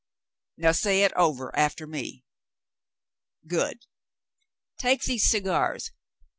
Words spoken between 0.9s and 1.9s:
it oyer after